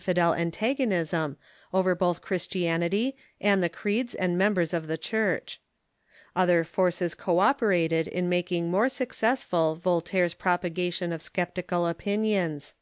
[0.00, 1.36] '^,*, inndel antagonism
[1.74, 5.60] over both Christianity and the creeds and members of the Church.
[6.34, 8.28] Other forces co operated 340 THE MODERN CHURCH in
[8.66, 12.72] making more successful Voltaire's propagation of sceptical opinions.